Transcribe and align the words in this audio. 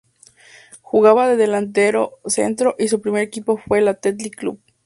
Jugaba 0.81 1.27
de 1.29 1.37
delantero 1.37 2.13
centro 2.25 2.75
y 2.79 2.87
su 2.87 3.01
primer 3.01 3.21
equipo 3.21 3.57
fue 3.57 3.77
el 3.77 3.87
Athletic 3.87 4.35
Club. 4.35 4.59